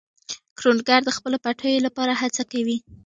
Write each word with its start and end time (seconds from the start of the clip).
کروندګر 0.57 1.01
د 1.05 1.09
خپلو 1.17 1.37
پټیو 1.45 1.85
لپاره 1.87 2.13
هڅه 2.21 2.43
کوي 2.51 2.77